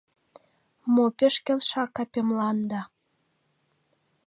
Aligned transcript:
Мо 0.93 1.05
пеш 1.17 1.35
келша 1.45 1.83
капемлан 1.95 2.57
да 2.69 2.81